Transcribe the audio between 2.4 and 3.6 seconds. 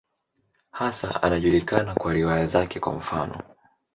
zake, kwa mfano.